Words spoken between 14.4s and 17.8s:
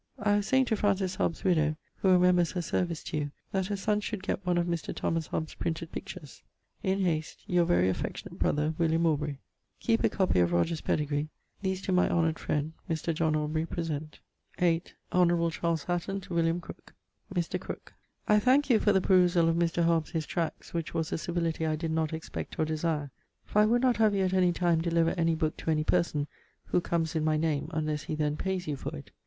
viii. Hon. Charles Hatton to William Crooke., Considerations, Natural Philosophy.'> Mr.